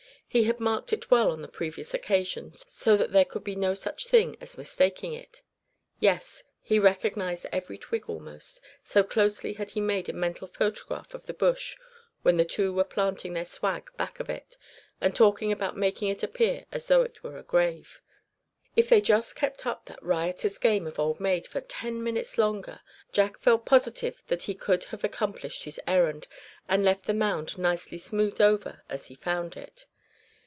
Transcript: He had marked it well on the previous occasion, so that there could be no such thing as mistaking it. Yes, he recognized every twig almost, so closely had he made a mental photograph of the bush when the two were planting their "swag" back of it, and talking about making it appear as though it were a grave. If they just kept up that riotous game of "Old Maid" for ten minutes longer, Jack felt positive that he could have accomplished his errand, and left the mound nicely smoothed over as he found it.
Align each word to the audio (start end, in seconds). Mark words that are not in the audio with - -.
He 0.33 0.43
had 0.45 0.61
marked 0.61 0.93
it 0.93 1.11
well 1.11 1.29
on 1.29 1.41
the 1.41 1.49
previous 1.49 1.93
occasion, 1.93 2.53
so 2.53 2.95
that 2.95 3.11
there 3.11 3.25
could 3.25 3.43
be 3.43 3.53
no 3.53 3.73
such 3.73 4.07
thing 4.07 4.37
as 4.39 4.57
mistaking 4.57 5.11
it. 5.11 5.41
Yes, 5.99 6.45
he 6.61 6.79
recognized 6.79 7.45
every 7.51 7.77
twig 7.77 8.07
almost, 8.07 8.61
so 8.81 9.03
closely 9.03 9.51
had 9.55 9.71
he 9.71 9.81
made 9.81 10.07
a 10.07 10.13
mental 10.13 10.47
photograph 10.47 11.13
of 11.13 11.25
the 11.25 11.33
bush 11.33 11.75
when 12.21 12.37
the 12.37 12.45
two 12.45 12.71
were 12.73 12.85
planting 12.85 13.33
their 13.33 13.43
"swag" 13.43 13.91
back 13.97 14.21
of 14.21 14.29
it, 14.29 14.55
and 15.01 15.13
talking 15.13 15.51
about 15.51 15.75
making 15.75 16.07
it 16.07 16.23
appear 16.23 16.63
as 16.71 16.87
though 16.87 17.01
it 17.01 17.21
were 17.23 17.37
a 17.37 17.43
grave. 17.43 18.01
If 18.77 18.87
they 18.87 19.01
just 19.01 19.35
kept 19.35 19.65
up 19.65 19.83
that 19.87 20.01
riotous 20.01 20.57
game 20.57 20.87
of 20.87 20.97
"Old 20.97 21.19
Maid" 21.19 21.45
for 21.45 21.59
ten 21.59 22.01
minutes 22.01 22.37
longer, 22.37 22.79
Jack 23.11 23.37
felt 23.39 23.65
positive 23.65 24.23
that 24.27 24.43
he 24.43 24.55
could 24.55 24.85
have 24.85 25.03
accomplished 25.03 25.65
his 25.65 25.77
errand, 25.85 26.27
and 26.69 26.85
left 26.85 27.05
the 27.05 27.13
mound 27.13 27.57
nicely 27.57 27.97
smoothed 27.97 28.39
over 28.39 28.81
as 28.87 29.07
he 29.07 29.15
found 29.15 29.57
it. 29.57 29.87